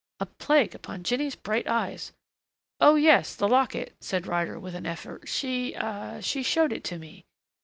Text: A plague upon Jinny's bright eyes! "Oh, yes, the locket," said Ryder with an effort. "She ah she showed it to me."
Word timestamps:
A 0.19 0.25
plague 0.25 0.73
upon 0.73 1.03
Jinny's 1.03 1.35
bright 1.35 1.67
eyes! 1.67 2.11
"Oh, 2.79 2.95
yes, 2.95 3.35
the 3.35 3.47
locket," 3.47 3.93
said 3.99 4.25
Ryder 4.25 4.59
with 4.59 4.73
an 4.73 4.87
effort. 4.87 5.29
"She 5.29 5.75
ah 5.75 6.21
she 6.21 6.41
showed 6.41 6.73
it 6.73 6.83
to 6.85 6.97
me." 6.97 7.23